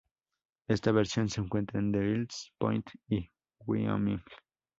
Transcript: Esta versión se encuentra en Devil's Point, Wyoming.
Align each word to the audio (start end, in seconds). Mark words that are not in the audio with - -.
Esta 0.67 0.91
versión 0.91 1.29
se 1.29 1.41
encuentra 1.41 1.77
en 1.79 1.91
Devil's 1.91 2.51
Point, 2.57 2.87
Wyoming. 3.67 4.23